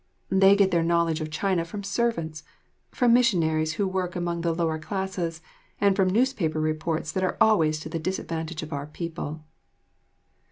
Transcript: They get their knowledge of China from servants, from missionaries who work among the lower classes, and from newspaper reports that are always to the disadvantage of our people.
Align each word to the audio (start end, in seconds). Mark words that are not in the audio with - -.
They 0.31 0.55
get 0.55 0.71
their 0.71 0.81
knowledge 0.81 1.21
of 1.21 1.29
China 1.29 1.63
from 1.63 1.83
servants, 1.83 2.41
from 2.89 3.13
missionaries 3.13 3.73
who 3.73 3.87
work 3.87 4.15
among 4.15 4.41
the 4.41 4.51
lower 4.51 4.79
classes, 4.79 5.43
and 5.79 5.95
from 5.95 6.09
newspaper 6.09 6.59
reports 6.59 7.11
that 7.11 7.23
are 7.23 7.37
always 7.39 7.79
to 7.81 7.87
the 7.89 7.99
disadvantage 7.99 8.63
of 8.63 8.73
our 8.73 8.87
people. 8.87 9.43